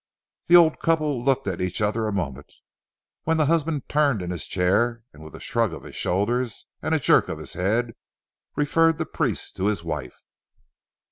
The 0.47 0.55
old 0.55 0.79
couple 0.79 1.23
looked 1.23 1.45
at 1.45 1.61
each 1.61 1.79
other 1.79 2.07
a 2.07 2.11
moment, 2.11 2.51
when 3.23 3.37
the 3.37 3.45
husband 3.45 3.87
turned 3.87 4.23
in 4.23 4.31
his 4.31 4.47
chair, 4.47 5.03
and 5.13 5.23
with 5.23 5.35
a 5.35 5.39
shrug 5.39 5.73
of 5.73 5.83
his 5.83 5.95
shoulders 5.95 6.65
and 6.81 6.95
a 6.95 6.99
jerk 6.99 7.29
of 7.29 7.37
his 7.37 7.53
head, 7.53 7.93
referred 8.55 8.97
the 8.97 9.05
priest 9.05 9.55
to 9.57 9.67
his 9.67 9.83
wife. 9.83 10.23